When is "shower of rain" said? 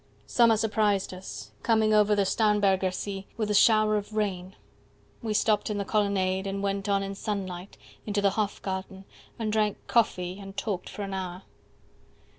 3.53-4.55